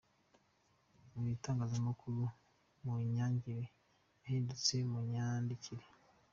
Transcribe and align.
Mu 1.13 1.23
itangazamakuru 1.35 2.21
munyangire 2.83 3.63
yahindutse 4.21 4.75
munyandikire. 4.91 5.85